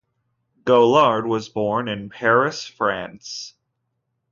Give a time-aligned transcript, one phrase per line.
[0.65, 3.53] Gaulard was born in Paris, France.